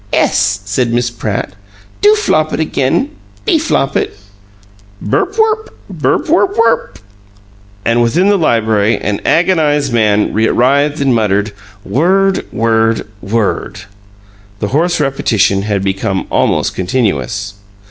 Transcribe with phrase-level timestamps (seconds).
[0.11, 1.53] "Ess," said Miss Pratt.
[2.01, 3.11] "Do Flopit again.
[3.45, 4.17] Be Flopit!"
[4.99, 5.67] "Berp werp!
[5.93, 6.95] Berp werp werp."
[7.85, 11.51] And within the library an agonized man writhed and muttered:
[11.85, 12.47] "WORD!
[12.51, 13.05] WORD!
[13.21, 13.81] WORD"
[14.59, 17.53] This hoarse repetition had become almost continuous.